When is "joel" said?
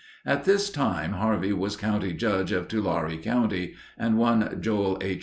4.59-4.97